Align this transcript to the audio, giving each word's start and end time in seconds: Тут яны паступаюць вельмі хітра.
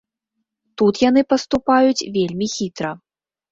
Тут 0.81 1.01
яны 1.09 1.21
паступаюць 1.35 2.07
вельмі 2.17 2.51
хітра. 2.57 2.91